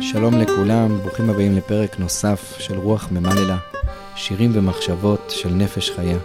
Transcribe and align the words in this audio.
שלום 0.00 0.34
לכולם, 0.34 0.98
ברוכים 0.98 1.30
הבאים 1.30 1.56
לפרק 1.56 1.98
נוסף 1.98 2.54
של 2.58 2.78
רוח 2.78 3.08
ממללא, 3.10 3.58
שירים 4.16 4.50
ומחשבות 4.54 5.32
של 5.36 5.48
נפש 5.48 5.90
חיה. 5.90 6.18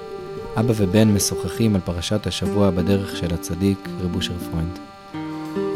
אבא 0.60 0.74
ובן 0.78 1.08
משוחחים 1.08 1.76
על 1.76 1.82
פרשת 1.82 2.28
השבוע 2.28 2.72
בדרך 2.72 3.18
של 3.18 3.34
הצדיק, 3.34 3.90
רב 4.00 4.16
אשר 4.16 4.34
פרוינד. 4.40 4.80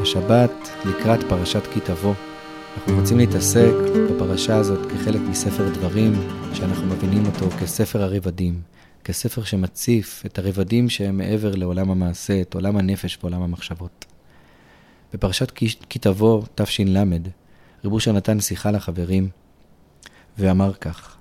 השבת 0.01 0.51
לקראת 0.85 1.19
פרשת 1.29 1.61
כי 1.73 1.79
תבוא. 1.79 2.13
אנחנו 2.77 2.99
רוצים 2.99 3.17
להתעסק 3.17 3.73
בפרשה 4.09 4.55
הזאת 4.55 4.91
כחלק 4.91 5.21
מספר 5.29 5.69
דברים, 5.69 6.13
שאנחנו 6.53 6.85
מבינים 6.85 7.25
אותו 7.25 7.49
כספר 7.49 8.03
רבדים, 8.03 8.61
כספר 9.03 9.43
שמציף 9.43 10.23
את 10.25 10.39
הרבדים 10.39 10.89
שהם 10.89 11.17
מעבר 11.17 11.55
לעולם 11.55 11.91
המעשה, 11.91 12.41
את 12.41 12.53
עולם 12.53 12.77
הנפש 12.77 13.17
ועולם 13.21 13.41
המחשבות. 13.41 14.05
בפרשת 15.13 15.51
כי 15.89 15.99
תבוא, 15.99 16.43
תש"ל, 16.55 16.97
רב 17.85 17.93
אושר 17.93 18.11
נתן 18.11 18.39
שיחה 18.39 18.71
לחברים 18.71 19.29
ואמר 20.37 20.73
כך: 20.73 21.17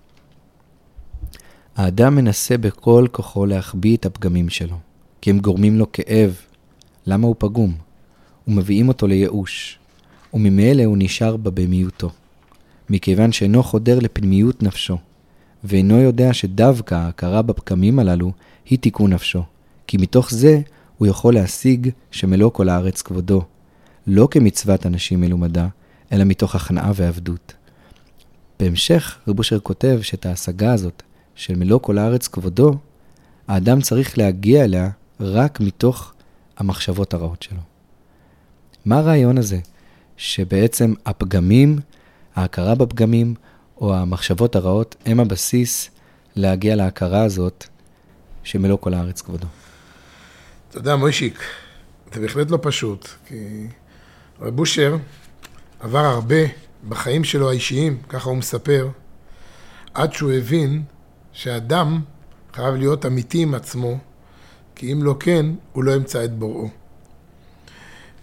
האדם 1.76 2.14
מנסה 2.14 2.58
בכל 2.58 3.06
כוחו 3.12 3.46
להחביא 3.46 3.96
את 3.96 4.06
הפגמים 4.06 4.48
שלו, 4.48 4.76
כי 5.20 5.30
הם 5.30 5.38
גורמים 5.38 5.78
לו 5.78 5.92
כאב. 5.92 6.40
למה 7.06 7.26
הוא 7.26 7.34
פגום? 7.38 7.74
ומביאים 8.48 8.88
אותו 8.88 9.06
לייאוש, 9.06 9.78
וממילא 10.34 10.84
הוא 10.84 10.96
נשאר 10.98 11.36
בבהמיותו, 11.36 12.10
מכיוון 12.90 13.32
שאינו 13.32 13.62
חודר 13.62 13.98
לפנימיות 13.98 14.62
נפשו, 14.62 14.98
ואינו 15.64 16.00
יודע 16.00 16.32
שדווקא 16.32 16.94
ההכרה 16.94 17.42
בפגמים 17.42 17.98
הללו 17.98 18.32
היא 18.66 18.78
תיקון 18.78 19.12
נפשו, 19.12 19.42
כי 19.86 19.96
מתוך 19.96 20.30
זה 20.30 20.60
הוא 20.98 21.08
יכול 21.08 21.34
להשיג 21.34 21.90
שמלוא 22.10 22.50
כל 22.50 22.68
הארץ 22.68 23.02
כבודו, 23.02 23.42
לא 24.06 24.28
כמצוות 24.30 24.86
אנשים 24.86 25.20
מלומדה, 25.20 25.68
אלא 26.12 26.24
מתוך 26.24 26.54
הכנעה 26.54 26.92
ועבדות. 26.94 27.54
בהמשך, 28.58 29.18
רב 29.28 29.38
אושר 29.38 29.60
כותב 29.60 29.98
שאת 30.02 30.26
ההשגה 30.26 30.72
הזאת 30.72 31.02
של 31.34 31.56
מלוא 31.56 31.80
כל 31.80 31.98
הארץ 31.98 32.28
כבודו, 32.28 32.78
האדם 33.48 33.80
צריך 33.80 34.18
להגיע 34.18 34.64
אליה 34.64 34.90
רק 35.20 35.60
מתוך 35.60 36.12
המחשבות 36.56 37.14
הרעות 37.14 37.42
שלו. 37.42 37.60
מה 38.84 38.98
הרעיון 38.98 39.38
הזה? 39.38 39.58
שבעצם 40.16 40.94
הפגמים, 41.06 41.78
ההכרה 42.34 42.74
בפגמים, 42.74 43.34
או 43.80 43.94
המחשבות 43.94 44.56
הרעות, 44.56 44.96
הם 45.06 45.20
הבסיס 45.20 45.90
להגיע 46.36 46.76
להכרה 46.76 47.24
הזאת 47.24 47.64
שמלוא 48.42 48.78
כל 48.78 48.94
הארץ 48.94 49.20
כבודו. 49.20 49.46
אתה 50.70 50.78
יודע, 50.78 50.96
מוישיק, 50.96 51.38
זה 52.14 52.20
בהחלט 52.20 52.50
לא 52.50 52.58
פשוט, 52.62 53.08
כי 53.26 53.66
רב 54.40 54.58
אושר 54.58 54.96
עבר 55.80 55.98
הרבה 55.98 56.36
בחיים 56.88 57.24
שלו 57.24 57.50
האישיים, 57.50 57.98
ככה 58.08 58.30
הוא 58.30 58.36
מספר, 58.36 58.88
עד 59.94 60.12
שהוא 60.12 60.32
הבין 60.32 60.82
שאדם 61.32 62.00
חייב 62.52 62.74
להיות 62.74 63.06
אמיתי 63.06 63.42
עם 63.42 63.54
עצמו, 63.54 63.98
כי 64.74 64.92
אם 64.92 65.02
לא 65.02 65.16
כן, 65.20 65.46
הוא 65.72 65.84
לא 65.84 65.92
ימצא 65.92 66.24
את 66.24 66.38
בוראו. 66.38 66.68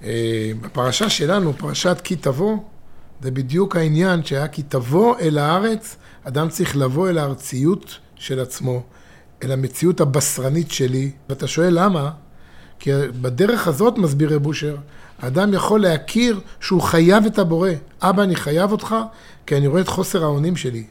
אה, 0.04 0.52
בפרשה 0.62 1.10
שלנו, 1.10 1.54
פרשת 1.54 1.98
כי 2.04 2.16
תבוא, 2.16 2.58
זה 3.22 3.32
בדיוק 3.32 3.76
העניין 3.76 4.24
שהיה 4.24 4.48
כי 4.48 4.64
תבוא 4.64 5.20
אל 5.20 5.38
הארץ, 5.38 5.96
אדם 6.24 6.50
צריך 6.50 6.78
לבוא 6.78 7.10
אל 7.10 7.18
הארציות 7.18 8.00
של 8.16 8.40
עצמו, 8.40 8.84
אל 9.44 9.52
המציאות 9.52 10.02
הבשרנית 10.02 10.72
שלי, 10.72 11.12
ואתה 11.30 11.48
שואל 11.48 11.84
למה? 11.84 12.12
כי 12.80 12.92
בדרך 13.22 13.68
הזאת, 13.68 13.98
מסביר 13.98 14.36
רב 14.36 14.46
אושר, 14.46 14.76
האדם 15.20 15.54
יכול 15.54 15.82
להכיר 15.82 16.40
שהוא 16.60 16.82
חייב 16.82 17.26
את 17.26 17.40
הבורא. 17.40 17.70
אבא, 18.02 18.24
אני 18.24 18.36
חייב 18.36 18.72
אותך, 18.72 18.96
כי 19.46 19.58
אני 19.58 19.68
רואה 19.68 19.82
את 19.82 19.88
חוסר 19.88 20.24
האונים 20.24 20.56
שלי. 20.56 20.84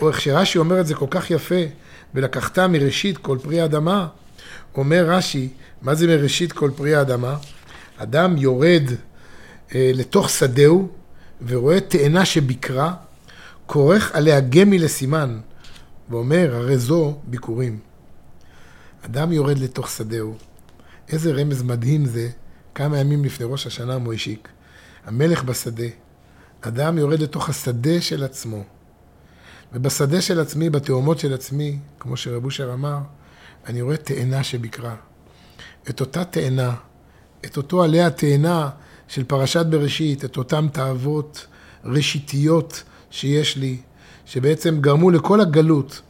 או 0.00 0.08
איך 0.08 0.20
שרש"י 0.20 0.58
אומר 0.58 0.80
את 0.80 0.86
זה 0.86 0.94
כל 0.94 1.06
כך 1.10 1.30
יפה, 1.30 1.64
ולקחת 2.14 2.58
מראשית 2.58 3.18
כל 3.18 3.38
פרי 3.42 3.60
האדמה. 3.60 4.06
אומר 4.76 5.04
רש"י, 5.08 5.48
מה 5.82 5.94
זה 5.94 6.06
מראשית 6.06 6.52
כל 6.52 6.70
פרי 6.76 6.94
האדמה? 6.94 7.36
אדם 7.96 8.36
יורד 8.36 8.82
אה, 9.74 9.90
לתוך 9.94 10.30
שדהו 10.30 10.88
ורואה 11.46 11.80
תאנה 11.80 12.24
שביקרה, 12.24 12.94
כורך 13.66 14.14
עליה 14.14 14.40
גמי 14.40 14.78
לסימן, 14.78 15.38
ואומר, 16.10 16.56
הרי 16.56 16.78
זו 16.78 17.16
ביקורים. 17.24 17.78
אדם 19.04 19.32
יורד 19.32 19.58
לתוך 19.58 19.90
שדהו. 19.90 20.34
איזה 21.08 21.32
רמז 21.32 21.62
מדהים 21.62 22.04
זה 22.04 22.28
כמה 22.74 22.98
ימים 22.98 23.24
לפני 23.24 23.46
ראש 23.46 23.66
השנה 23.66 23.98
מוישיק, 23.98 24.48
המלך 25.04 25.44
בשדה. 25.44 25.86
אדם 26.60 26.98
יורד 26.98 27.20
לתוך 27.20 27.48
השדה 27.48 28.00
של 28.00 28.24
עצמו. 28.24 28.64
ובשדה 29.72 30.20
של 30.20 30.40
עצמי, 30.40 30.70
בתאומות 30.70 31.18
של 31.18 31.34
עצמי, 31.34 31.78
כמו 32.00 32.16
שרב 32.16 32.44
אושר 32.44 32.72
אמר, 32.74 32.98
אני 33.66 33.82
רואה 33.82 33.96
תאנה 33.96 34.44
שביקרה. 34.44 34.94
את 35.90 36.00
אותה 36.00 36.24
תאנה, 36.24 36.74
את 37.44 37.56
אותו 37.56 37.82
עלי 37.82 38.02
התאנה 38.02 38.70
של 39.08 39.24
פרשת 39.24 39.66
בראשית, 39.66 40.24
את 40.24 40.36
אותם 40.36 40.66
תאוות 40.72 41.46
ראשיתיות 41.84 42.82
שיש 43.10 43.56
לי, 43.56 43.80
שבעצם 44.26 44.80
גרמו 44.80 45.10
לכל 45.10 45.40
הגלות, 45.40 46.00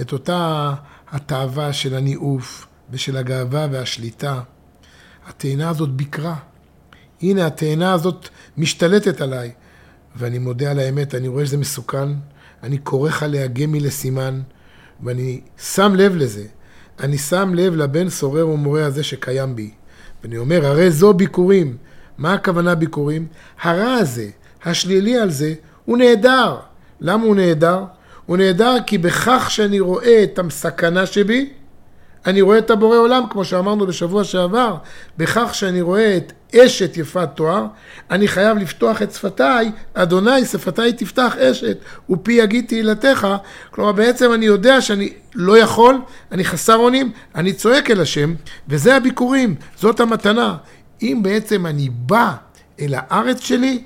את 0.00 0.12
אותה 0.12 0.74
התאווה 1.08 1.72
של 1.72 1.94
הניאוף 1.94 2.66
ושל 2.90 3.16
הגאווה 3.16 3.66
והשליטה. 3.70 4.40
התאנה 5.26 5.68
הזאת 5.68 5.90
ביקרה. 5.90 6.34
הנה, 7.22 7.46
התאנה 7.46 7.92
הזאת 7.92 8.28
משתלטת 8.56 9.20
עליי. 9.20 9.52
ואני 10.16 10.38
מודה 10.38 10.70
על 10.70 10.78
האמת, 10.78 11.14
אני 11.14 11.28
רואה 11.28 11.46
שזה 11.46 11.56
מסוכן, 11.56 12.08
אני 12.62 12.78
כורך 12.82 13.22
עליה 13.22 13.46
גמי 13.46 13.80
לסימן, 13.80 14.40
ואני 15.02 15.40
שם 15.58 15.94
לב 15.94 16.16
לזה. 16.16 16.44
אני 17.00 17.18
שם 17.18 17.54
לב 17.54 17.74
לבן 17.74 18.08
סורר 18.08 18.48
ומורה 18.48 18.86
הזה 18.86 19.02
שקיים 19.02 19.56
בי. 19.56 19.70
ואני 20.22 20.38
אומר, 20.38 20.66
הרי 20.66 20.90
זו 20.90 21.12
ביקורים. 21.14 21.76
מה 22.18 22.32
הכוונה 22.32 22.74
ביקורים? 22.74 23.26
הרע 23.62 23.92
הזה, 23.94 24.28
השלילי 24.64 25.18
על 25.18 25.30
זה, 25.30 25.54
הוא 25.84 25.98
נהדר. 25.98 26.56
למה 27.00 27.24
הוא 27.24 27.36
נהדר? 27.36 27.84
הוא 28.26 28.36
נהדר 28.36 28.76
כי 28.86 28.98
בכך 28.98 29.46
שאני 29.50 29.80
רואה 29.80 30.24
את 30.24 30.38
הסכנה 30.38 31.06
שבי, 31.06 31.52
אני 32.26 32.40
רואה 32.40 32.58
את 32.58 32.70
הבורא 32.70 32.96
עולם, 32.96 33.24
כמו 33.30 33.44
שאמרנו 33.44 33.86
בשבוע 33.86 34.24
שעבר, 34.24 34.76
בכך 35.18 35.54
שאני 35.54 35.80
רואה 35.80 36.16
את 36.16 36.32
אשת 36.56 36.96
יפת 36.96 37.28
תואר, 37.34 37.66
אני 38.10 38.28
חייב 38.28 38.58
לפתוח 38.58 39.02
את 39.02 39.12
שפתיי, 39.12 39.70
אדוני 39.94 40.44
שפתיי 40.44 40.92
תפתח 40.92 41.36
אשת, 41.36 41.78
ופי 42.10 42.32
יגיד 42.32 42.64
תהילתך. 42.68 43.28
כלומר, 43.70 43.92
בעצם 43.92 44.32
אני 44.32 44.46
יודע 44.46 44.80
שאני 44.80 45.12
לא 45.34 45.58
יכול, 45.58 46.00
אני 46.32 46.44
חסר 46.44 46.76
אונים, 46.76 47.12
אני 47.34 47.52
צועק 47.52 47.90
אל 47.90 48.00
השם, 48.00 48.34
וזה 48.68 48.96
הביקורים, 48.96 49.54
זאת 49.76 50.00
המתנה. 50.00 50.56
אם 51.02 51.20
בעצם 51.22 51.66
אני 51.66 51.88
בא 51.90 52.32
אל 52.80 52.94
הארץ 52.96 53.40
שלי, 53.40 53.82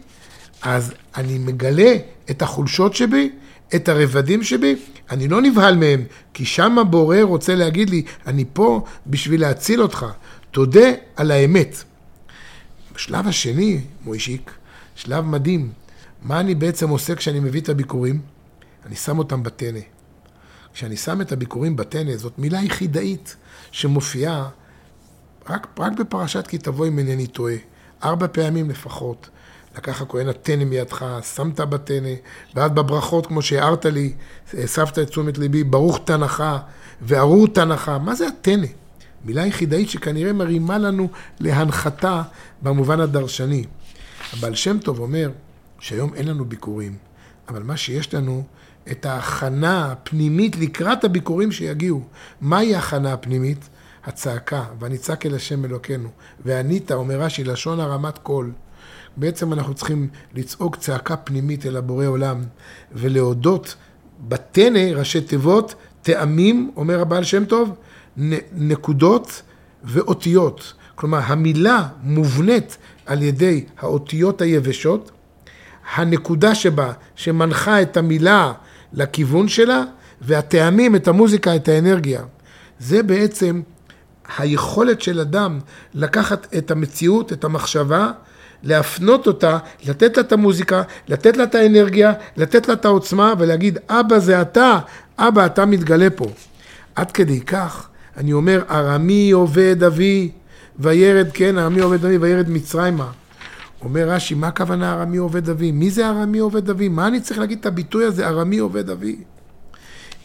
אז 0.63 0.93
אני 1.17 1.39
מגלה 1.39 1.95
את 2.31 2.43
החולשות 2.43 2.95
שבי, 2.95 3.31
את 3.75 3.89
הרבדים 3.89 4.43
שבי, 4.43 4.77
אני 5.11 5.29
לא 5.29 5.43
נבהל 5.43 5.77
מהם, 5.77 6.05
כי 6.35 6.45
שם 6.45 6.79
הבורא 6.79 7.23
רוצה 7.23 7.55
להגיד 7.55 7.91
לי, 7.91 8.03
אני 8.27 8.45
פה 8.53 8.85
בשביל 9.07 9.41
להציל 9.41 9.83
אותך. 9.83 10.07
תודה 10.51 10.89
על 11.17 11.31
האמת. 11.31 11.85
בשלב 12.95 13.29
השני, 13.29 13.81
מוישיק, 14.05 14.51
שלב 14.95 15.25
מדהים. 15.25 15.73
מה 16.23 16.41
אני 16.41 16.55
בעצם 16.55 16.89
עושה 16.89 17.15
כשאני 17.15 17.41
מביא 17.41 17.61
את 17.61 17.69
הביקורים? 17.69 18.21
אני 18.87 18.97
שם 18.97 19.19
אותם 19.19 19.43
בטנא. 19.43 19.81
כשאני 20.75 20.97
שם 20.97 21.21
את 21.21 21.33
הביקורים 21.33 21.77
בטנא, 21.77 22.17
זאת 22.17 22.39
מילה 22.39 22.63
יחידאית 22.63 23.37
שמופיעה 23.71 24.49
רק, 25.49 25.67
רק 25.79 25.93
בפרשת 25.93 26.47
כי 26.47 26.59
תבוא 26.59 26.87
אם 26.87 26.99
אינני 26.99 27.27
טועה. 27.27 27.55
ארבע 28.05 28.27
פעמים 28.33 28.71
לפחות. 28.71 29.29
לקח 29.79 30.03
הכהן 30.03 30.29
הטנא 30.29 30.65
מידך, 30.65 31.07
שמת 31.35 31.61
בטנא, 31.61 32.15
ואז 32.55 32.71
בברכות, 32.71 33.27
כמו 33.27 33.43
שהערת 33.43 33.87
לי, 33.87 34.13
הסבת 34.65 34.99
את 34.99 35.09
תשומת 35.09 35.39
ליבי, 35.39 35.65
ברוך 35.65 36.01
תנך 36.05 36.45
וארור 37.03 37.49
תנך. 37.49 37.89
מה 37.89 38.15
זה 38.15 38.27
הטנא? 38.27 38.67
מילה 39.25 39.47
יחידאית 39.47 39.91
שכנראה 39.91 40.33
מרימה 40.33 40.79
לנו 40.79 41.09
להנחתה 41.41 42.23
במובן 42.63 43.01
הדרשני. 43.01 43.65
הבעל 44.33 44.55
שם 44.55 44.79
טוב 44.79 44.99
אומר 45.01 45.31
שהיום 45.81 46.15
אין 46.15 46.29
לנו 46.29 46.45
ביקורים, 46.45 46.97
אבל 47.49 47.63
מה 47.63 47.77
שיש 47.77 48.15
לנו, 48.15 48.45
את 48.91 49.07
ההכנה 49.07 49.93
הפנימית 49.93 50.57
לקראת 50.57 51.05
הביקורים 51.05 51.53
שיגיעו. 51.53 52.03
מהי 52.41 52.75
ההכנה 52.75 53.13
הפנימית? 53.13 53.69
הצעקה, 54.05 54.65
ונצעק 54.81 55.27
אל 55.27 55.35
השם 55.35 55.65
אלוקינו. 55.65 56.09
וענית, 56.45 56.93
אומר 56.93 57.21
רש"י, 57.21 57.45
לשון 57.45 57.81
הרמת 57.81 58.19
קול. 58.19 58.53
בעצם 59.19 59.53
אנחנו 59.53 59.75
צריכים 59.75 60.09
לצעוק 60.35 60.77
צעקה 60.77 61.17
פנימית 61.17 61.67
אל 61.67 61.77
הבורא 61.77 62.07
עולם, 62.07 62.43
ולהודות 62.93 63.75
בטנא, 64.29 64.79
ראשי 64.79 65.21
תיבות, 65.21 65.75
טעמים, 66.03 66.71
אומר 66.77 67.01
הבעל 67.01 67.25
שם 67.25 67.45
טוב, 67.45 67.75
נקודות 68.53 69.43
ואותיות. 69.85 70.75
כלומר, 70.95 71.21
המילה 71.25 71.89
מובנית 72.03 72.77
על 73.07 73.23
ידי 73.23 73.65
האותיות 73.79 74.41
היבשות, 74.41 75.11
הנקודה 75.95 76.55
שבה, 76.55 76.93
שמנחה 77.15 77.83
את 77.83 77.97
המילה 77.97 78.53
לכיוון 78.93 79.49
שלה, 79.49 79.83
והטעמים, 80.21 80.97
את 80.97 81.09
המוזיקה, 81.09 81.57
את 81.57 81.69
האנרגיה. 81.69 82.23
זה 82.79 83.03
בעצם 83.03 83.63
היכולת 84.39 85.03
של 85.03 85.21
אדם 85.21 85.59
לקחת 85.95 86.55
את 86.55 86.71
המציאות, 86.71 87.33
את 87.33 87.45
המחשבה, 87.45 88.11
להפנות 88.63 89.27
אותה, 89.27 89.59
לתת 89.85 90.17
לה 90.17 90.23
את 90.23 90.33
המוזיקה, 90.33 90.83
לתת 91.09 91.37
לה 91.37 91.45
את 91.45 91.55
האנרגיה, 91.55 92.13
לתת 92.37 92.69
לה 92.69 92.75
את 92.75 92.85
העוצמה 92.85 93.35
ולהגיד, 93.39 93.79
אבא 93.89 94.19
זה 94.19 94.43
אתה, 94.43 94.79
אבא 95.19 95.47
אתה 95.47 95.67
מתגלה 95.67 96.11
פה. 96.11 96.27
עד 96.95 97.13
כדי 97.13 97.41
כך, 97.41 97.89
אני 98.17 98.33
אומר, 98.33 98.63
ארמי 98.71 99.31
עובד 99.31 99.83
אבי, 99.83 100.31
וירד, 100.79 101.29
כן, 101.35 101.59
ארמי 101.59 101.81
עובד 101.81 102.05
אבי, 102.05 102.19
וירד 102.19 102.51
מצרימה. 102.51 103.11
אומר 103.83 104.09
רש"י, 104.09 104.35
מה 104.35 104.49
הכוונה 104.49 104.93
ארמי 104.93 105.17
עובד 105.17 105.49
אבי? 105.51 105.73
מי 105.73 105.91
זה 105.91 106.09
ארמי 106.09 106.39
עובד 106.39 106.71
אבי? 106.71 106.89
מה 106.89 107.07
אני 107.07 107.21
צריך 107.21 107.39
להגיד 107.39 107.59
את 107.59 107.67
הביטוי 107.67 108.05
הזה, 108.05 108.29
ארמי 108.29 108.59
עובד 108.59 108.91
אבי? 108.91 109.17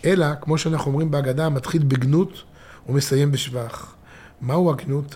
אלא, 0.06 0.26
כמו 0.42 0.58
שאנחנו 0.58 0.92
אומרים 0.92 1.12
בהגדה, 1.12 1.50
מתחיל 1.50 1.84
בגנות 1.84 2.44
ומסיים 2.90 3.32
בשבח. 3.32 3.96
מהו 4.42 4.72
הגנות? 4.72 5.16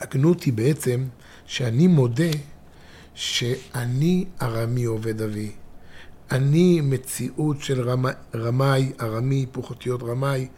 הגנות 0.00 0.42
היא 0.42 0.52
בעצם 0.52 1.04
שאני 1.46 1.86
מודה 1.86 2.30
שאני 3.14 4.24
ארמי 4.42 4.84
עובד 4.84 5.22
אבי. 5.22 5.52
אני 6.30 6.80
מציאות 6.80 7.60
של 7.60 7.90
רמאי, 8.34 8.92
ארמי, 9.00 9.34
היפוך 9.34 9.70
אותיות 9.70 10.02
רמאי. 10.02 10.48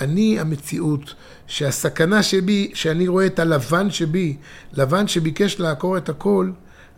אני 0.00 0.40
המציאות 0.40 1.14
שהסכנה 1.46 2.22
שבי, 2.22 2.70
שאני 2.74 3.08
רואה 3.08 3.26
את 3.26 3.38
הלבן 3.38 3.90
שבי, 3.90 4.36
לבן 4.72 5.08
שביקש 5.08 5.60
לעקור 5.60 5.96
את 5.96 6.08
הכל, 6.08 6.50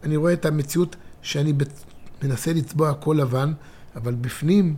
אני 0.03 0.17
רואה 0.17 0.33
את 0.33 0.47
המציאות 0.47 0.97
שאני 1.23 1.53
מנסה 2.23 2.53
לצבוע 2.53 2.91
הכל 2.91 3.17
לבן, 3.21 3.53
אבל 3.97 4.15
בפנים 4.15 4.77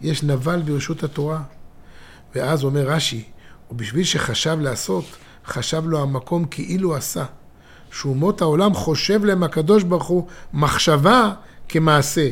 יש 0.00 0.22
נבל 0.22 0.62
ברשות 0.62 1.02
התורה. 1.02 1.42
ואז 2.34 2.64
אומר 2.64 2.90
רש"י, 2.90 3.24
ובשביל 3.70 4.04
שחשב 4.04 4.58
לעשות, 4.60 5.04
חשב 5.46 5.82
לו 5.86 6.02
המקום 6.02 6.44
כאילו 6.44 6.96
עשה. 6.96 7.24
שאומות 7.90 8.40
העולם 8.40 8.74
חושב 8.74 9.24
להם 9.24 9.42
הקדוש 9.42 9.82
ברוך 9.82 10.06
הוא 10.06 10.26
מחשבה 10.54 11.32
כמעשה. 11.68 12.28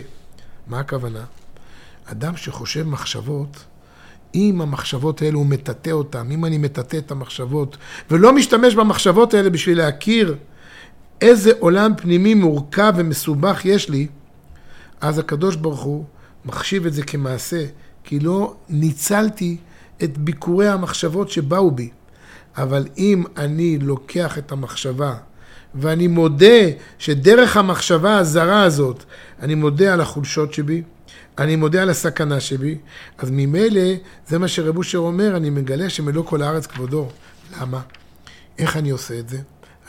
מה 0.67 0.81
הכוונה? 0.81 1.25
אדם 2.05 2.37
שחושב 2.37 2.89
מחשבות, 2.89 3.65
אם 4.35 4.61
המחשבות 4.61 5.23
האלו 5.23 5.39
הוא 5.39 5.47
מטאטא 5.47 5.91
אותן, 5.91 6.31
אם 6.31 6.45
אני 6.45 6.59
מטאטא 6.59 6.97
את 6.97 7.11
המחשבות, 7.11 7.77
ולא 8.11 8.33
משתמש 8.33 8.75
במחשבות 8.75 9.35
האלה 9.35 9.51
בשביל 9.51 9.79
להכיר 9.79 10.37
איזה 11.21 11.53
עולם 11.59 11.93
פנימי 11.97 12.35
מורכב 12.35 12.93
ומסובך 12.97 13.65
יש 13.65 13.89
לי, 13.89 14.07
אז 15.01 15.19
הקדוש 15.19 15.57
ברוך 15.57 15.83
הוא 15.83 16.05
מחשיב 16.45 16.87
את 16.87 16.93
זה 16.93 17.03
כמעשה, 17.03 17.67
כי 18.05 18.21
לא 18.21 18.55
ניצלתי 18.69 19.57
את 20.05 20.19
ביקורי 20.19 20.69
המחשבות 20.69 21.31
שבאו 21.31 21.71
בי. 21.71 21.91
אבל 22.57 22.87
אם 22.99 23.25
אני 23.37 23.79
לוקח 23.79 24.39
את 24.39 24.53
המחשבה 24.53 25.15
ואני 25.75 26.07
מודה 26.07 26.71
שדרך 26.99 27.57
המחשבה 27.57 28.19
הזרה 28.19 28.63
הזאת, 28.63 29.05
אני 29.43 29.55
מודה 29.55 29.93
על 29.93 30.01
החולשות 30.01 30.55
שבי, 30.55 30.83
אני 31.39 31.57
מודה 31.57 31.83
על 31.83 31.91
הסכנה 31.91 32.41
שבי, 32.41 32.79
אז 33.19 33.31
ממילא 33.31 33.81
זה 34.27 34.39
מה 34.39 34.49
שרב 34.49 34.77
אושר 34.77 34.99
אומר, 34.99 35.37
אני 35.37 35.51
מגלה 35.51 35.91
שמלוא 35.91 36.25
כל 36.25 36.43
הארץ 36.43 36.67
כבודו. 36.67 37.09
למה? 37.61 37.81
איך 38.59 38.77
אני 38.77 38.91
עושה 38.91 39.19
את 39.19 39.29
זה? 39.29 39.39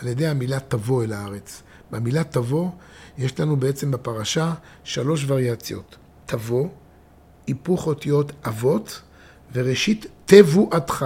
על 0.01 0.07
ידי 0.07 0.27
המילה 0.27 0.59
תבוא 0.59 1.03
אל 1.03 1.13
הארץ. 1.13 1.63
במילה 1.91 2.23
תבוא 2.23 2.69
יש 3.17 3.39
לנו 3.39 3.55
בעצם 3.55 3.91
בפרשה 3.91 4.53
שלוש 4.83 5.25
וריאציות. 5.27 5.95
תבוא, 6.25 6.67
היפוך 7.47 7.87
אותיות 7.87 8.31
אבות, 8.47 9.01
וראשית 9.53 10.05
תבואתך. 10.25 11.05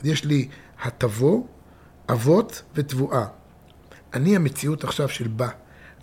אז 0.00 0.06
יש 0.06 0.24
לי 0.24 0.48
התבוא, 0.82 1.42
אבות 2.10 2.62
ותבואה. 2.74 3.26
אני 4.14 4.36
המציאות 4.36 4.84
עכשיו 4.84 5.08
של 5.08 5.28
בא. 5.28 5.48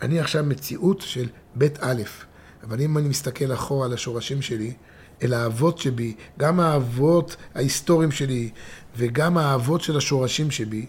אני 0.02 0.20
עכשיו 0.20 0.44
מציאות 0.44 1.02
של 1.02 1.28
בית 1.56 1.78
א', 1.82 2.02
אבל 2.64 2.82
אם 2.82 2.98
אני 2.98 3.10
מסתכל 3.10 3.54
אחורה 3.54 3.86
על 3.86 3.94
השורשים 3.94 4.42
שלי, 4.42 4.74
אל 5.24 5.34
האבות 5.34 5.78
שבי, 5.78 6.16
גם 6.40 6.60
האבות 6.60 7.36
ההיסטוריים 7.56 8.12
שלי 8.12 8.50
וגם 8.98 9.38
האבות 9.38 9.82
של 9.82 9.98
השורשים 9.98 10.52
שבי, 10.52 10.86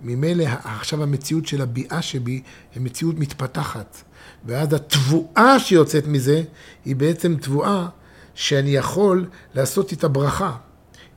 ממילא 0.00 0.44
עכשיו 0.64 1.02
המציאות 1.02 1.46
של 1.46 1.62
הביאה 1.62 2.02
שבי 2.02 2.42
היא 2.74 2.82
מציאות 2.82 3.18
מתפתחת. 3.18 4.02
ואז 4.44 4.72
התבואה 4.72 5.58
שיוצאת 5.58 6.06
מזה 6.06 6.42
היא 6.84 6.96
בעצם 6.96 7.36
תבואה 7.36 7.88
שאני 8.34 8.70
יכול 8.70 9.26
לעשות 9.54 9.92
איתה 9.92 10.08
ברכה. 10.08 10.56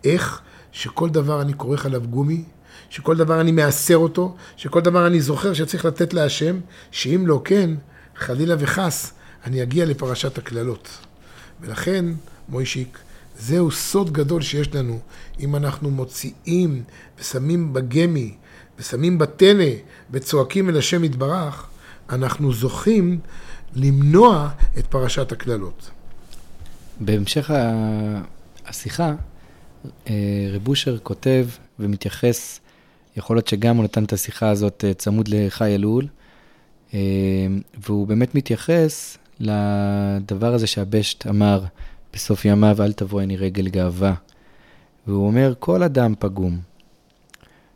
איך? 0.04 0.42
שכל 0.71 1.09
דבר 1.09 1.42
אני 1.42 1.54
כורך 1.54 1.86
עליו 1.86 2.01
גומי, 2.09 2.44
שכל 2.89 3.18
דבר 3.18 3.42
אני 3.42 3.51
מעשר 3.51 3.95
אותו, 3.95 4.36
שכל 4.57 4.81
דבר 4.81 5.07
אני 5.07 5.22
זוכר 5.22 5.54
שצריך 5.54 5.86
לתת 5.86 6.13
להשם, 6.13 6.60
שאם 6.92 7.24
לא 7.28 7.42
כן, 7.45 7.69
חלילה 8.16 8.56
וחס, 8.60 9.13
אני 9.45 9.63
אגיע 9.63 9.86
לפרשת 9.86 10.38
הקללות. 10.38 10.89
ולכן, 11.62 12.06
מוישיק, 12.50 12.98
זהו 13.39 13.72
סוד 13.72 14.13
גדול 14.13 14.42
שיש 14.42 14.75
לנו. 14.75 15.00
אם 15.39 15.56
אנחנו 15.56 15.92
מוציאים 15.92 16.84
ושמים 17.19 17.74
בגמי 17.74 18.36
ושמים 18.80 19.18
בטנא 19.18 19.69
וצועקים 20.12 20.69
אל 20.69 20.78
השם 20.78 21.04
יתברך, 21.04 21.68
אנחנו 22.10 22.54
זוכים 22.54 23.19
למנוע 23.75 24.50
את 24.78 24.88
פרשת 24.88 25.31
הקללות. 25.31 25.90
בהמשך 27.00 27.51
השיחה, 28.66 29.13
אה, 30.07 30.13
רב 30.54 30.68
אושר 30.68 30.98
כותב 31.04 31.48
ומתייחס, 31.80 32.60
יכול 33.18 33.36
להיות 33.36 33.48
שגם 33.48 33.78
הוא 33.78 33.84
נתן 33.84 34.04
את 34.04 34.14
השיחה 34.14 34.50
הזאת 34.50 34.84
אה, 34.88 34.94
צמוד 34.94 35.28
לחי 35.28 35.75
אלול, 35.75 36.08
אה, 36.94 37.00
והוא 37.86 38.08
באמת 38.08 38.36
מתייחס 38.36 39.18
לדבר 39.40 40.54
הזה 40.54 40.68
שהבשט 40.68 41.28
אמר 41.28 41.64
בסוף 42.14 42.46
ימיו, 42.46 42.78
אל 42.84 42.94
תבוא 42.94 43.19
עיני 43.19 43.38
רגל 43.38 43.68
גאווה. 43.68 44.14
והוא 45.08 45.28
אומר, 45.28 45.54
כל 45.60 45.84
אדם 45.84 46.14
פגום. 46.19 46.60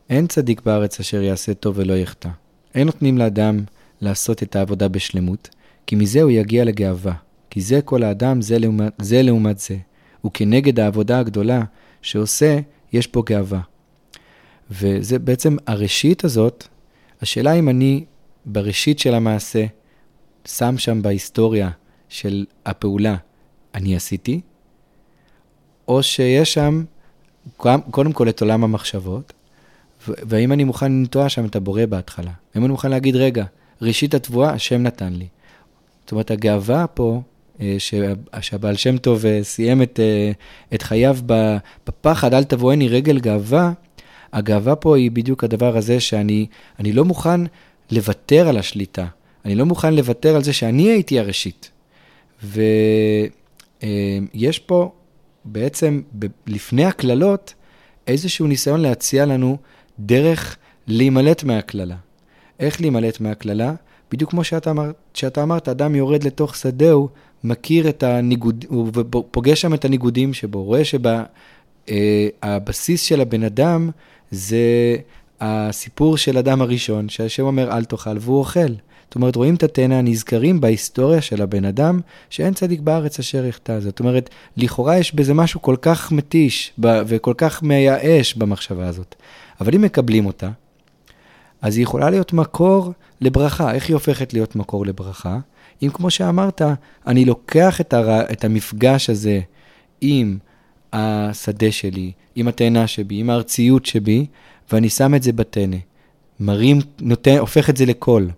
אין 0.09 0.27
צדיק 0.27 0.61
בארץ 0.61 0.99
אשר 0.99 1.21
יעשה 1.21 1.53
טוב 1.53 1.77
ולא 1.77 1.93
יחטא. 1.93 2.29
אין 2.75 2.85
נותנים 2.85 3.17
לאדם 3.17 3.59
לעשות 4.01 4.43
את 4.43 4.55
העבודה 4.55 4.87
בשלמות, 4.87 5.49
כי 5.87 5.95
מזה 5.95 6.21
הוא 6.21 6.31
יגיע 6.31 6.63
לגאווה. 6.63 7.13
כי 7.49 7.61
זה 7.61 7.81
כל 7.81 8.03
האדם, 8.03 8.41
זה 8.41 8.59
לעומת 8.59 8.93
זה. 8.99 9.21
לעומת 9.21 9.59
זה. 9.59 9.77
וכנגד 10.25 10.79
העבודה 10.79 11.19
הגדולה 11.19 11.63
שעושה, 12.01 12.59
יש 12.93 13.07
פה 13.07 13.23
גאווה. 13.25 13.59
וזה 14.71 15.19
בעצם 15.19 15.55
הראשית 15.67 16.23
הזאת, 16.23 16.67
השאלה 17.21 17.53
אם 17.53 17.69
אני 17.69 18.05
בראשית 18.45 18.99
של 18.99 19.13
המעשה, 19.13 19.65
שם 20.45 20.77
שם 20.77 21.01
בהיסטוריה 21.01 21.69
של 22.09 22.45
הפעולה, 22.65 23.15
אני 23.75 23.95
עשיתי, 23.95 24.41
או 25.87 26.03
שיש 26.03 26.53
שם 26.53 26.83
קודם 27.91 28.13
כל 28.13 28.29
את 28.29 28.41
עולם 28.41 28.63
המחשבות, 28.63 29.33
והאם 30.07 30.51
אני 30.51 30.63
מוכן 30.63 30.91
לנטוע 30.91 31.29
שם 31.29 31.45
את 31.45 31.55
הבורא 31.55 31.85
בהתחלה. 31.85 32.31
האם 32.55 32.63
אני 32.63 32.71
מוכן 32.71 32.91
להגיד, 32.91 33.15
רגע, 33.15 33.45
ראשית 33.81 34.13
התבואה, 34.13 34.49
השם 34.49 34.83
נתן 34.83 35.13
לי. 35.13 35.27
זאת 36.01 36.11
אומרת, 36.11 36.31
הגאווה 36.31 36.87
פה, 36.87 37.21
אה, 37.61 37.75
שהבעל 38.41 38.75
שם 38.75 38.97
טוב 38.97 39.25
אה, 39.25 39.39
סיים 39.43 39.81
את, 39.81 39.99
אה, 39.99 40.31
את 40.73 40.81
חייו 40.81 41.17
בפחד, 41.87 42.33
אל 42.33 42.43
תבואני 42.43 42.87
רגל 42.87 43.19
גאווה, 43.19 43.71
הגאווה 44.33 44.75
פה 44.75 44.97
היא 44.97 45.11
בדיוק 45.11 45.43
הדבר 45.43 45.77
הזה 45.77 45.99
שאני 45.99 46.47
לא 46.79 47.05
מוכן 47.05 47.41
לוותר 47.91 48.47
על 48.47 48.57
השליטה. 48.57 49.05
אני 49.45 49.55
לא 49.55 49.65
מוכן 49.65 49.93
לוותר 49.93 50.35
על 50.35 50.43
זה 50.43 50.53
שאני 50.53 50.91
הייתי 50.91 51.19
הראשית. 51.19 51.71
ויש 52.43 53.29
פה 54.59 54.91
בעצם, 55.45 56.01
לפני 56.47 56.85
הקללות, 56.85 57.53
איזשהו 58.07 58.47
ניסיון 58.47 58.81
להציע 58.81 59.25
לנו 59.25 59.57
דרך 59.99 60.57
להימלט 60.87 61.43
מהקללה. 61.43 61.95
איך 62.59 62.81
להימלט 62.81 63.19
מהקללה? 63.19 63.73
בדיוק 64.11 64.31
כמו 64.31 64.43
שאתה, 64.43 64.71
אמר, 64.71 64.91
שאתה 65.13 65.43
אמרת, 65.43 65.69
אדם 65.69 65.95
יורד 65.95 66.23
לתוך 66.23 66.55
שדהו, 66.55 67.09
מכיר 67.43 67.89
את 67.89 68.03
הניגוד, 68.03 68.65
הוא 68.69 68.87
פוגש 69.31 69.61
שם 69.61 69.73
את 69.73 69.85
הניגודים 69.85 70.33
שבו, 70.33 70.63
רואה 70.63 70.81
אה, 71.89 72.27
של 72.95 73.21
הבן 73.21 73.43
אדם 73.43 73.89
זה 74.31 74.95
הסיפור 75.41 76.17
של 76.17 76.37
אדם 76.37 76.61
הראשון, 76.61 77.09
שהשם 77.09 77.43
אומר 77.43 77.77
אל 77.77 77.85
תאכל, 77.85 78.17
והוא 78.19 78.39
אוכל. 78.39 78.73
זאת 79.11 79.15
אומרת, 79.15 79.35
רואים 79.35 79.55
את 79.55 79.63
התנא 79.63 79.93
הנזכרים 79.93 80.61
בהיסטוריה 80.61 81.21
של 81.21 81.41
הבן 81.41 81.65
אדם, 81.65 81.99
שאין 82.29 82.53
צדיק 82.53 82.79
בארץ 82.79 83.19
אשר 83.19 83.45
יחטא. 83.45 83.79
זאת 83.79 83.99
אומרת, 83.99 84.29
לכאורה 84.57 84.97
יש 84.97 85.15
בזה 85.15 85.33
משהו 85.33 85.61
כל 85.61 85.75
כך 85.81 86.11
מתיש 86.11 86.73
וכל 86.79 87.33
כך 87.37 87.63
מייאש 87.63 88.33
במחשבה 88.33 88.87
הזאת. 88.87 89.15
אבל 89.61 89.75
אם 89.75 89.81
מקבלים 89.81 90.25
אותה, 90.25 90.49
אז 91.61 91.77
היא 91.77 91.83
יכולה 91.83 92.09
להיות 92.09 92.33
מקור 92.33 92.91
לברכה. 93.21 93.73
איך 93.73 93.87
היא 93.87 93.93
הופכת 93.93 94.33
להיות 94.33 94.55
מקור 94.55 94.85
לברכה? 94.85 95.39
אם 95.83 95.89
כמו 95.93 96.09
שאמרת, 96.09 96.61
אני 97.07 97.25
לוקח 97.25 97.81
את, 97.81 97.93
הר... 97.93 98.21
את 98.31 98.43
המפגש 98.43 99.09
הזה 99.09 99.39
עם 100.01 100.37
השדה 100.93 101.71
שלי, 101.71 102.11
עם 102.35 102.47
התאנה 102.47 102.87
שבי, 102.87 103.19
עם 103.19 103.29
הארציות 103.29 103.85
שבי, 103.85 104.25
ואני 104.71 104.89
שם 104.89 105.15
את 105.15 105.23
זה 105.23 105.33
בטנא. 105.33 105.77
מרים, 106.39 106.79
נותן, 107.01 107.37
הופך 107.37 107.69
את 107.69 107.77
זה 107.77 107.85
לקול, 107.85 108.29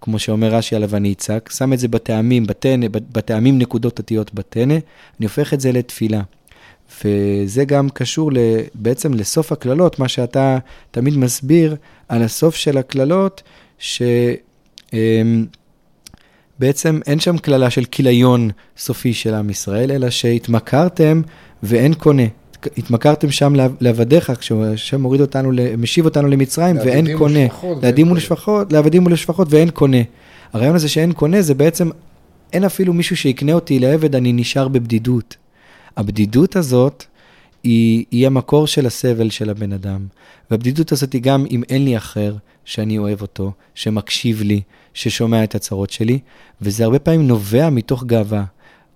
כמו 0.00 0.18
שאומר 0.18 0.54
רש"י 0.54 0.76
עליו 0.76 0.96
אני 0.96 1.12
אצעק, 1.12 1.50
שם 1.52 1.72
את 1.72 1.78
זה 1.78 1.88
בטעמים, 1.88 2.46
בטנא, 2.46 2.86
בטעמים 2.90 3.58
נקודות 3.58 3.98
אותיות 3.98 4.34
בטנא, 4.34 4.74
אני 5.18 5.26
הופך 5.26 5.54
את 5.54 5.60
זה 5.60 5.72
לתפילה. 5.72 6.22
וזה 7.04 7.64
גם 7.64 7.88
קשור 7.88 8.30
בעצם 8.74 9.14
לסוף 9.14 9.52
הקללות, 9.52 9.98
מה 9.98 10.08
שאתה 10.08 10.58
תמיד 10.90 11.16
מסביר 11.16 11.76
על 12.08 12.22
הסוף 12.22 12.56
של 12.56 12.78
הקללות, 12.78 13.42
שבעצם 13.78 14.48
אמ, 16.94 17.00
אין 17.06 17.20
שם 17.20 17.38
קללה 17.38 17.70
של 17.70 17.84
כיליון 17.84 18.50
סופי 18.76 19.14
של 19.14 19.34
עם 19.34 19.50
ישראל, 19.50 19.92
אלא 19.92 20.10
שהתמכרתם 20.10 21.22
ואין 21.62 21.94
קונה. 21.94 22.22
התמכרתם 22.78 23.30
שם 23.30 23.54
לעבדיך, 23.80 24.32
כשהשם 24.38 25.00
מוריד 25.00 25.20
אותנו, 25.20 25.50
משיב 25.78 26.04
אותנו 26.04 26.28
למצרים, 26.28 26.76
ואין 26.76 27.18
קונה. 27.18 27.46
לעבדים 27.82 28.10
ולשפחות, 28.10 28.72
לעבדים 28.72 29.06
ולשפחות, 29.06 29.48
ואין 29.50 29.70
קונה. 29.70 30.02
הרעיון 30.52 30.74
הזה 30.74 30.88
שאין 30.88 31.12
קונה, 31.12 31.42
זה 31.42 31.54
בעצם, 31.54 31.90
אין 32.52 32.64
אפילו 32.64 32.92
מישהו 32.92 33.16
שיקנה 33.16 33.52
אותי 33.52 33.78
לעבד, 33.78 34.14
אני 34.14 34.32
נשאר 34.32 34.68
בבדידות. 34.68 35.36
הבדידות 35.96 36.56
הזאת 36.56 37.04
היא, 37.62 38.04
היא 38.10 38.26
המקור 38.26 38.66
של 38.66 38.86
הסבל 38.86 39.30
של 39.30 39.50
הבן 39.50 39.72
אדם. 39.72 40.06
והבדידות 40.50 40.92
הזאת 40.92 41.12
היא 41.12 41.22
גם 41.22 41.46
אם 41.50 41.62
אין 41.68 41.84
לי 41.84 41.96
אחר 41.96 42.36
שאני 42.64 42.98
אוהב 42.98 43.22
אותו, 43.22 43.52
שמקשיב 43.74 44.42
לי, 44.42 44.60
ששומע 44.94 45.44
את 45.44 45.54
הצרות 45.54 45.90
שלי, 45.90 46.18
וזה 46.62 46.84
הרבה 46.84 46.98
פעמים 46.98 47.28
נובע 47.28 47.70
מתוך 47.70 48.04
גאווה. 48.04 48.44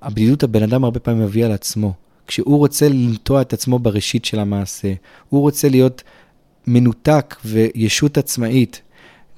הבדידות 0.02 0.42
הבן 0.42 0.62
אדם 0.62 0.85
הרבה 0.85 1.00
פעמים 1.00 1.23
מביא 1.23 1.45
על 1.45 1.52
עצמו. 1.52 1.92
כשהוא 2.26 2.59
רוצה 2.59 2.88
לנטוע 2.88 3.41
את 3.41 3.52
עצמו 3.52 3.79
בראשית 3.79 4.25
של 4.25 4.38
המעשה, 4.38 4.93
הוא 5.29 5.41
רוצה 5.41 5.69
להיות 5.69 6.02
מנותק 6.67 7.37
וישות 7.45 8.19
עצמאית. 8.19 8.83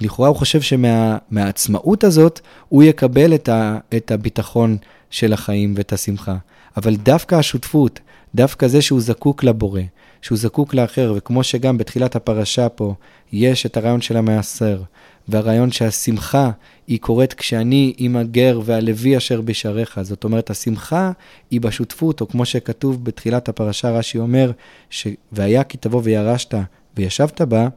לכאורה 0.01 0.29
הוא 0.29 0.37
חושב 0.37 0.61
שמהעצמאות 0.61 2.01
שמה, 2.01 2.09
הזאת 2.09 2.41
הוא 2.69 2.83
יקבל 2.83 3.35
את, 3.35 3.49
ה, 3.49 3.79
את 3.97 4.11
הביטחון 4.11 4.77
של 5.11 5.33
החיים 5.33 5.75
ואת 5.77 5.93
השמחה. 5.93 6.37
אבל 6.77 6.97
דווקא 6.97 7.35
השותפות, 7.35 8.01
דווקא 8.35 8.69
זה 8.69 8.83
שהוא 8.83 9.01
זקוק 9.01 9.45
לבורא, 9.45 9.81
שהוא 10.23 10.39
זקוק 10.39 10.75
לאחר, 10.75 11.13
וכמו 11.17 11.45
שגם 11.45 11.79
בתחילת 11.79 12.17
הפרשה 12.17 12.69
פה, 12.69 12.95
יש 13.33 13.67
את 13.67 13.77
הרעיון 13.77 14.01
של 14.01 14.17
המעשר, 14.17 14.83
והרעיון 15.29 15.73
שהשמחה 15.73 16.51
היא 16.87 17.01
קורית 17.01 17.35
כשאני 17.35 17.93
עם 17.97 18.17
הגר 18.17 18.61
והלוי 18.65 19.17
אשר 19.17 19.41
בשעריך. 19.41 20.03
זאת 20.03 20.25
אומרת, 20.25 20.51
השמחה 20.51 21.13
היא 21.51 21.61
בשותפות, 21.61 22.21
או 22.21 22.29
כמו 22.29 22.45
שכתוב 22.45 23.05
בתחילת 23.05 23.49
הפרשה, 23.49 23.91
רש"י 23.91 24.19
אומר, 24.19 24.51
ש... 24.91 25.07
והיה 25.33 25.65
כי 25.65 25.77
תבוא 25.77 26.01
וירשת 26.05 26.55
וישבת 26.97 27.41
בה, 27.41 27.69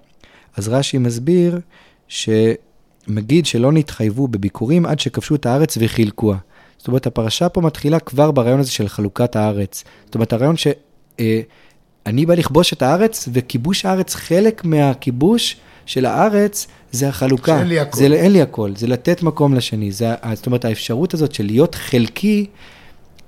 אז 0.55 0.67
רש"י 0.67 0.97
מסביר 0.97 1.59
שמגיד 2.07 3.45
שלא 3.45 3.71
נתחייבו 3.71 4.27
בביקורים 4.27 4.85
עד 4.85 4.99
שכבשו 4.99 5.35
את 5.35 5.45
הארץ 5.45 5.77
וחילקוה. 5.81 6.37
זאת 6.77 6.87
אומרת, 6.87 7.07
הפרשה 7.07 7.49
פה 7.49 7.61
מתחילה 7.61 7.99
כבר 7.99 8.31
ברעיון 8.31 8.59
הזה 8.59 8.71
של 8.71 8.87
חלוקת 8.87 9.35
הארץ. 9.35 9.83
זאת 10.05 10.15
אומרת, 10.15 10.33
הרעיון 10.33 10.57
שאני 10.57 12.21
אה, 12.21 12.25
בא 12.27 12.33
לכבוש 12.33 12.73
את 12.73 12.81
הארץ, 12.81 13.29
וכיבוש 13.33 13.85
הארץ, 13.85 14.15
חלק 14.15 14.65
מהכיבוש 14.65 15.57
של 15.87 16.05
הארץ 16.05 16.67
זה 16.91 17.09
החלוקה. 17.09 17.57
שאין 17.57 17.67
לי 17.67 17.79
הכל. 17.79 17.97
זה 17.97 18.05
אין 18.05 18.31
לי 18.31 18.41
הכל, 18.41 18.71
זה 18.75 18.87
לתת 18.87 19.23
מקום 19.23 19.53
לשני. 19.53 19.91
זה, 19.91 20.13
זאת 20.33 20.45
אומרת, 20.45 20.65
האפשרות 20.65 21.13
הזאת 21.13 21.33
של 21.33 21.45
להיות 21.45 21.75
חלקי, 21.75 22.45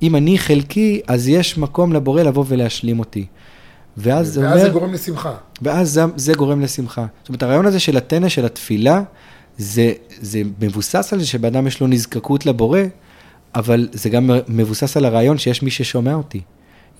אם 0.01 0.15
אני 0.15 0.37
חלקי, 0.37 1.01
אז 1.07 1.27
יש 1.27 1.57
מקום 1.57 1.93
לבורא 1.93 2.23
לבוא 2.23 2.45
ולהשלים 2.47 2.99
אותי. 2.99 3.25
ואז 3.97 4.27
זה 4.27 4.39
אומר... 4.39 4.51
ואז 4.51 4.61
זה 4.61 4.69
גורם 4.69 4.93
לשמחה. 4.93 5.33
ואז 5.61 5.89
זה, 5.89 6.01
זה 6.15 6.33
גורם 6.33 6.61
לשמחה. 6.61 7.05
זאת 7.21 7.29
אומרת, 7.29 7.43
הרעיון 7.43 7.65
הזה 7.65 7.79
של 7.79 7.97
הטנא, 7.97 8.29
של 8.29 8.45
התפילה, 8.45 9.01
זה, 9.57 9.91
זה 10.21 10.41
מבוסס 10.61 11.13
על 11.13 11.19
זה 11.19 11.25
שבן 11.25 11.47
אדם 11.47 11.67
יש 11.67 11.81
לו 11.81 11.87
נזקקות 11.87 12.45
לבורא, 12.45 12.81
אבל 13.55 13.87
זה 13.91 14.09
גם 14.09 14.29
מבוסס 14.47 14.97
על 14.97 15.05
הרעיון 15.05 15.37
שיש 15.37 15.63
מי 15.63 15.71
ששומע 15.71 16.13
אותי. 16.13 16.41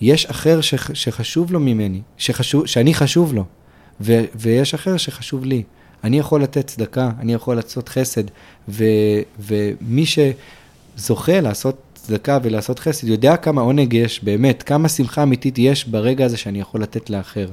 יש 0.00 0.26
אחר 0.26 0.60
שח, 0.60 0.94
שחשוב 0.94 1.52
לו 1.52 1.60
ממני, 1.60 2.00
שחשוב, 2.16 2.66
שאני 2.66 2.94
חשוב 2.94 3.34
לו, 3.34 3.44
ו, 4.00 4.24
ויש 4.34 4.74
אחר 4.74 4.96
שחשוב 4.96 5.44
לי. 5.44 5.62
אני 6.04 6.18
יכול 6.18 6.42
לתת 6.42 6.66
צדקה, 6.66 7.10
אני 7.20 7.34
יכול 7.34 7.56
לעשות 7.56 7.88
חסד, 7.88 8.22
ו, 8.68 8.84
ומי 9.38 10.04
שזוכה 10.06 11.40
לעשות 11.40 11.76
צדקה 11.94 12.38
ולעשות 12.42 12.78
חסד, 12.78 13.08
יודע 13.08 13.36
כמה 13.36 13.60
עונג 13.60 13.92
יש, 13.92 14.24
באמת, 14.24 14.62
כמה 14.62 14.88
שמחה 14.88 15.22
אמיתית 15.22 15.58
יש 15.58 15.88
ברגע 15.88 16.24
הזה 16.24 16.36
שאני 16.36 16.60
יכול 16.60 16.82
לתת 16.82 17.10
לאחר. 17.10 17.48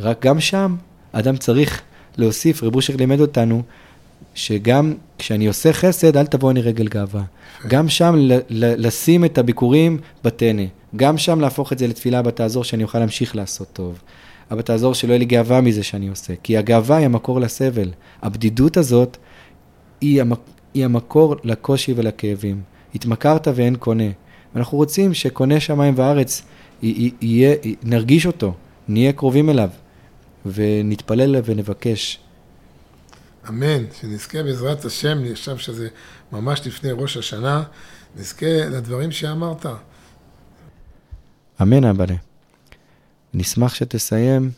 רק 0.00 0.26
גם 0.26 0.40
שם, 0.40 0.76
אדם 1.12 1.36
צריך 1.36 1.82
להוסיף, 2.16 2.62
רב 2.62 2.76
אושר 2.76 2.96
לימד 2.96 3.20
אותנו, 3.20 3.62
שגם 4.34 4.94
כשאני 5.18 5.46
עושה 5.46 5.72
חסד, 5.72 6.16
אל 6.16 6.26
תבואני 6.26 6.60
רגל 6.60 6.88
גאווה. 6.88 7.22
גם 7.68 7.88
שם 7.88 8.14
לשים 8.50 9.24
את 9.24 9.38
הביקורים 9.38 9.98
בטנא. 10.24 10.64
גם 10.96 11.18
שם 11.18 11.40
להפוך 11.40 11.72
את 11.72 11.78
זה 11.78 11.86
לתפילה, 11.86 12.18
אבא 12.20 12.30
תעזור 12.30 12.64
שאני 12.64 12.82
אוכל 12.82 12.98
להמשיך 12.98 13.36
לעשות 13.36 13.68
טוב. 13.72 13.98
אבא 14.52 14.62
תעזור 14.62 14.94
שלא 14.94 15.08
יהיה 15.08 15.18
לי 15.18 15.24
גאווה 15.24 15.60
מזה 15.60 15.82
שאני 15.82 16.08
עושה. 16.08 16.34
כי 16.42 16.56
הגאווה 16.56 16.96
היא 16.96 17.06
המקור 17.06 17.40
לסבל. 17.40 17.90
הבדידות 18.22 18.76
הזאת 18.76 19.16
היא, 20.00 20.20
המק... 20.20 20.40
היא 20.74 20.84
המקור 20.84 21.36
לקושי 21.44 21.92
ולכאבים. 21.96 22.62
התמכרת 22.94 23.48
ואין 23.54 23.76
קונה. 23.76 24.10
ואנחנו 24.54 24.78
רוצים 24.78 25.14
שקונה 25.14 25.60
שמיים 25.60 25.94
וארץ, 25.96 26.42
יהיה, 26.82 27.54
נרגיש 27.82 28.26
אותו, 28.26 28.54
נהיה 28.88 29.12
קרובים 29.12 29.50
אליו, 29.50 29.68
ונתפלל 30.46 31.36
ונבקש. 31.44 32.18
אמן, 33.48 33.84
שנזכה 34.00 34.42
בעזרת 34.42 34.84
השם, 34.84 35.18
חושב 35.34 35.58
שזה 35.58 35.88
ממש 36.32 36.66
לפני 36.66 36.90
ראש 36.92 37.16
השנה, 37.16 37.62
נזכה 38.16 38.46
לדברים 38.46 39.12
שאמרת. 39.12 39.66
אמן, 41.62 41.84
אבאלה. 41.84 42.27
נשמח 43.34 43.74
שתסיים, 43.74 44.50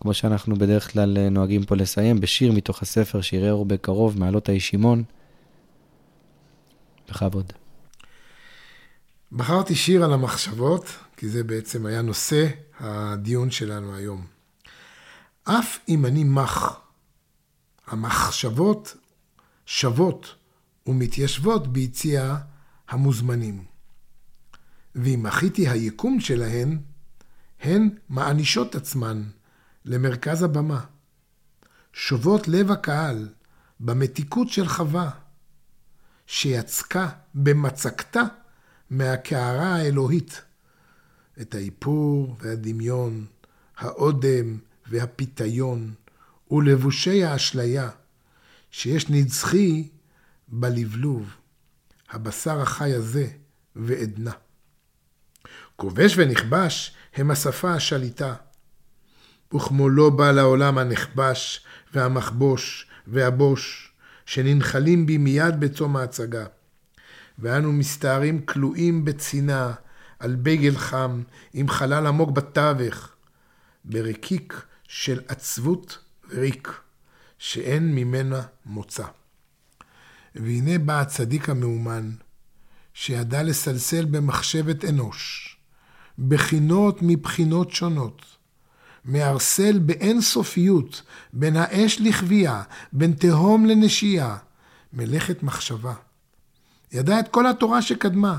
כמו 0.00 0.14
שאנחנו 0.14 0.56
בדרך 0.56 0.92
כלל 0.92 1.18
אה, 1.18 1.28
נוהגים 1.28 1.64
פה 1.64 1.76
לסיים, 1.76 2.20
בשיר 2.20 2.52
מתוך 2.52 2.82
הספר 2.82 3.20
שירי 3.20 3.50
אור 3.50 3.64
בקרוב, 3.64 4.18
מעלות 4.18 4.48
הישימון. 4.48 5.02
בכבוד. 7.08 7.52
בחרתי 9.32 9.74
שיר 9.74 10.04
על 10.04 10.12
המחשבות, 10.12 10.86
כי 11.16 11.28
זה 11.28 11.44
בעצם 11.44 11.86
היה 11.86 12.02
נושא 12.02 12.48
הדיון 12.80 13.50
שלנו 13.50 13.94
היום. 13.94 14.26
אף 15.44 15.78
אם 15.88 16.06
אני 16.06 16.24
מח, 16.24 16.80
המחשבות 17.86 18.96
שוות 19.66 20.34
ומתיישבות 20.86 21.72
ביציע 21.72 22.36
המוזמנים. 22.88 23.64
ואם 24.94 25.22
מחיתי 25.22 25.68
היקום 25.68 26.20
שלהן, 26.20 26.78
הן 27.64 27.90
מענישות 28.08 28.74
עצמן 28.74 29.22
למרכז 29.84 30.42
הבמה. 30.42 30.84
שובות 31.92 32.48
לב 32.48 32.70
הקהל 32.70 33.28
במתיקות 33.80 34.48
של 34.48 34.68
חווה, 34.68 35.10
שיצקה 36.26 37.08
במצקתה 37.34 38.22
מהקערה 38.90 39.76
האלוהית 39.76 40.42
את 41.40 41.54
האיפור 41.54 42.36
והדמיון, 42.40 43.26
האודם 43.76 44.58
והפיתיון, 44.86 45.94
ולבושי 46.50 47.24
האשליה, 47.24 47.90
שיש 48.70 49.08
נצחי 49.08 49.88
בלבלוב, 50.48 51.30
הבשר 52.10 52.60
החי 52.60 52.94
הזה 52.94 53.26
ועדנה. 53.76 54.32
כובש 55.76 56.14
ונכבש 56.16 56.94
הם 57.14 57.30
השפה 57.30 57.74
השליטה. 57.74 58.34
וכמו 59.54 59.88
לא 59.88 60.10
בא 60.10 60.30
לעולם 60.30 60.78
הנכבש 60.78 61.64
והמחבוש 61.94 62.86
והבוש, 63.06 63.92
שננחלים 64.26 65.06
בי 65.06 65.18
מיד 65.18 65.60
בצום 65.60 65.96
ההצגה. 65.96 66.46
ואנו 67.38 67.72
מסתערים 67.72 68.46
כלואים 68.46 69.04
בצינה, 69.04 69.72
על 70.18 70.36
בגל 70.42 70.76
חם, 70.76 71.22
עם 71.52 71.68
חלל 71.68 72.06
עמוק 72.06 72.30
בתווך, 72.30 73.08
ברקיק 73.84 74.62
של 74.88 75.20
עצבות 75.28 75.98
ריק, 76.30 76.80
שאין 77.38 77.94
ממנה 77.94 78.42
מוצא. 78.66 79.04
והנה 80.34 80.78
בא 80.78 81.00
הצדיק 81.00 81.48
המאומן, 81.48 82.10
שידע 82.94 83.42
לסלסל 83.42 84.04
במחשבת 84.04 84.84
אנוש, 84.84 85.53
בחינות 86.18 86.98
מבחינות 87.02 87.70
שונות. 87.70 88.22
מערסל 89.04 89.78
באין 89.78 90.20
סופיות, 90.20 91.02
בין 91.32 91.56
האש 91.56 92.00
לכבייה, 92.00 92.62
בין 92.92 93.12
תהום 93.12 93.66
לנשייה, 93.66 94.36
מלאכת 94.92 95.42
מחשבה. 95.42 95.94
ידע 96.92 97.20
את 97.20 97.28
כל 97.28 97.46
התורה 97.46 97.82
שקדמה, 97.82 98.38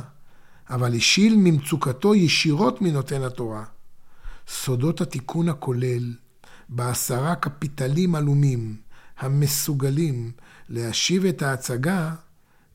אבל 0.69 0.95
השיל 0.95 1.35
ממצוקתו 1.37 2.15
ישירות 2.15 2.81
מנותן 2.81 3.23
התורה. 3.23 3.63
סודות 4.47 5.01
התיקון 5.01 5.49
הכולל 5.49 6.13
בעשרה 6.69 7.35
קפיטלים 7.35 8.15
עלומים 8.15 8.75
המסוגלים 9.17 10.31
להשיב 10.69 11.25
את 11.25 11.41
ההצגה 11.41 12.13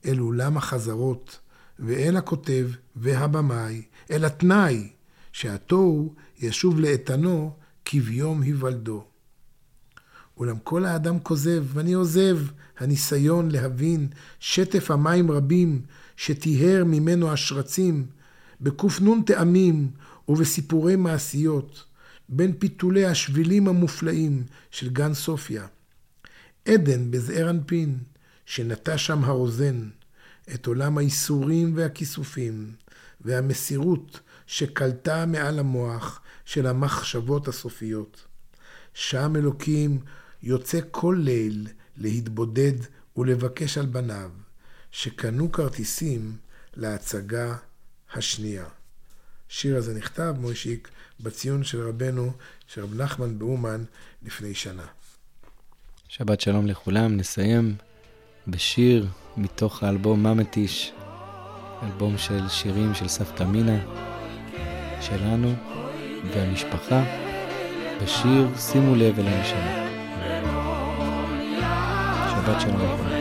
אל 0.06 0.20
אולם 0.20 0.56
החזרות 0.56 1.38
ואל 1.80 2.16
הכותב 2.16 2.68
והבמאי, 2.96 3.82
אל 4.10 4.24
התנאי 4.24 4.88
שהתוהו 5.32 6.14
ישוב 6.38 6.80
לאיתנו 6.80 7.56
כביום 7.84 8.42
היוולדו. 8.42 9.04
אולם 10.36 10.58
כל 10.58 10.84
האדם 10.84 11.20
כוזב, 11.20 11.64
ואני 11.72 11.92
עוזב 11.92 12.38
הניסיון 12.78 13.50
להבין 13.50 14.08
שטף 14.40 14.90
המים 14.90 15.30
רבים 15.30 15.82
שטיהר 16.16 16.84
ממנו 16.84 17.32
השרצים, 17.32 18.06
בק"ן 18.60 19.22
טעמים 19.26 19.90
ובסיפורי 20.28 20.96
מעשיות, 20.96 21.84
בין 22.28 22.52
פיתולי 22.58 23.04
השבילים 23.06 23.68
המופלאים 23.68 24.44
של 24.70 24.88
גן 24.88 25.14
סופיה. 25.14 25.66
עדן 26.64 27.10
בזעיר 27.10 27.50
אנפין, 27.50 27.98
שנטע 28.46 28.98
שם 28.98 29.24
הרוזן, 29.24 29.88
את 30.54 30.66
עולם 30.66 30.98
האיסורים 30.98 31.72
והכיסופים, 31.76 32.72
והמסירות 33.20 34.20
שקלטה 34.46 35.26
מעל 35.26 35.58
המוח 35.58 36.20
של 36.44 36.66
המחשבות 36.66 37.48
הסופיות. 37.48 38.26
שם 38.94 39.36
אלוקים 39.36 39.98
יוצא 40.42 40.78
כל 40.90 41.16
ליל 41.20 41.68
להתבודד 41.96 42.72
ולבקש 43.16 43.78
על 43.78 43.86
בניו, 43.86 44.30
שקנו 44.90 45.52
כרטיסים 45.52 46.36
להצגה 46.76 47.56
השנייה. 48.12 48.64
השיר 49.50 49.76
הזה 49.76 49.94
נכתב, 49.94 50.34
מוישיק, 50.38 50.88
בציון 51.20 51.64
של 51.64 51.88
רבנו, 51.88 52.32
של 52.66 52.82
רב 52.82 52.94
נחמן 52.94 53.38
באומן, 53.38 53.84
לפני 54.22 54.54
שנה. 54.54 54.86
שבת 56.08 56.40
שלום 56.40 56.66
לכולם, 56.66 57.16
נסיים 57.16 57.76
בשיר 58.48 59.06
מתוך 59.36 59.82
האלבום 59.82 60.22
ממטיש, 60.22 60.92
אלבום 61.82 62.18
של 62.18 62.48
שירים 62.48 62.94
של 62.94 63.08
סבתא 63.08 63.42
מינה, 63.42 63.78
שלנו 65.00 65.52
והמשפחה, 66.34 67.02
בשיר 68.02 68.48
שימו 68.56 68.94
לב 68.94 69.18
אל 69.18 69.26
הנשמה. 69.26 69.86
שבת 72.30 72.60
שלום 72.60 73.19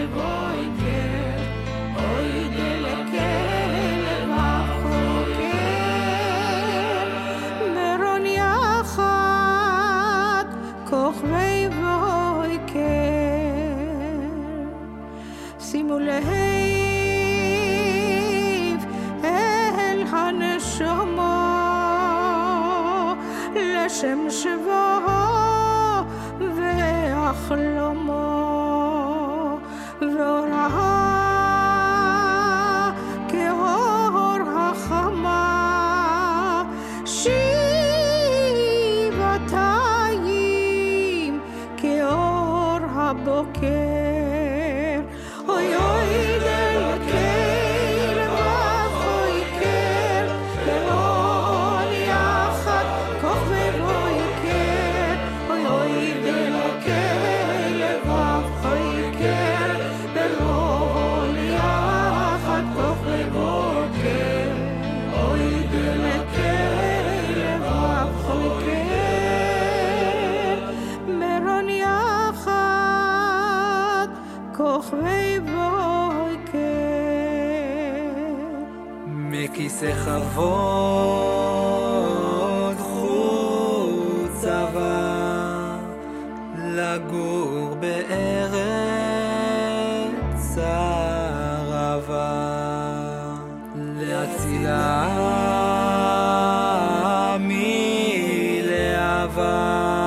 Love. 99.27 99.98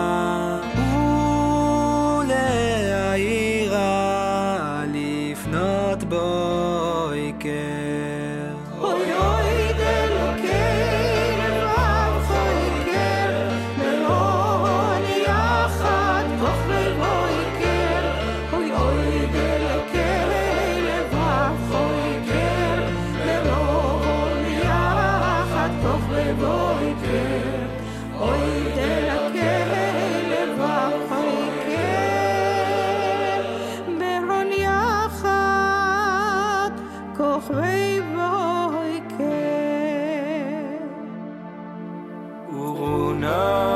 وروناك 42.52 43.71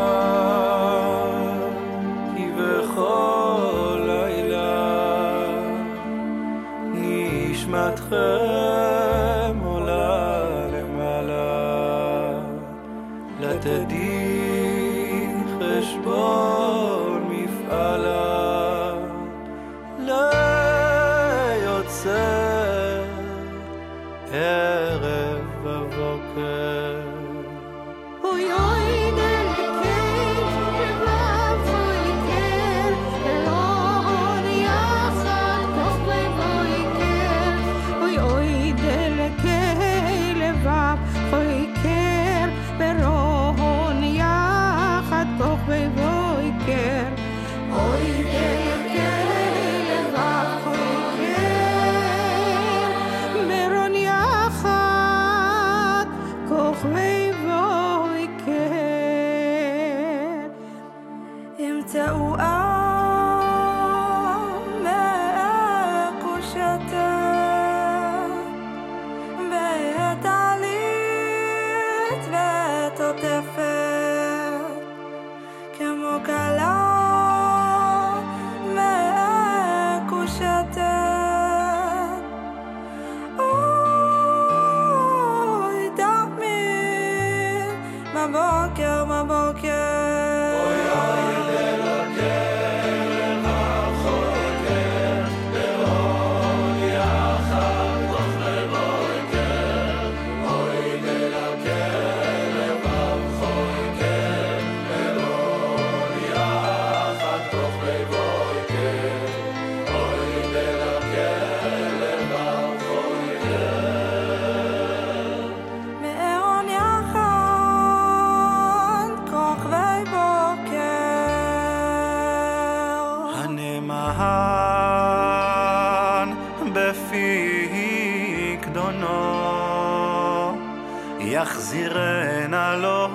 יחזירנה 131.20 132.76
לו 132.76 133.08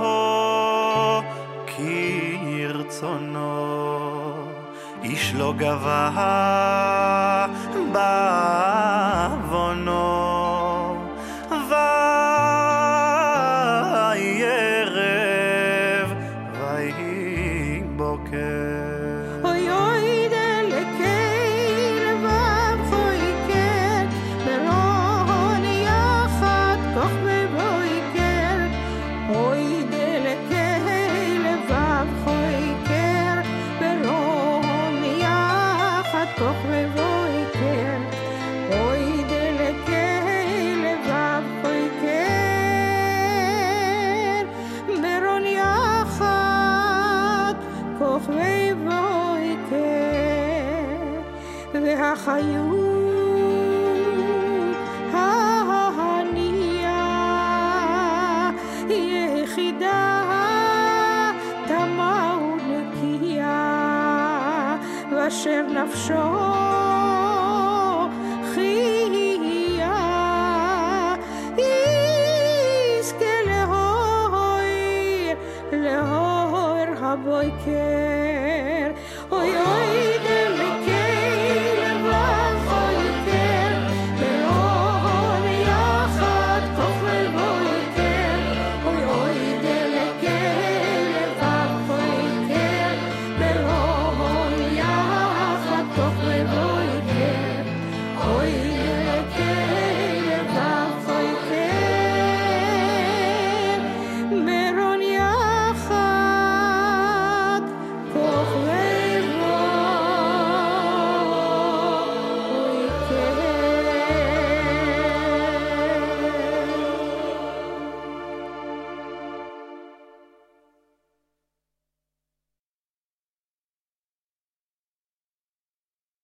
כרצונו. 1.66 3.46
איש 5.02 5.34
לא 5.34 5.54
גבה 5.56 6.10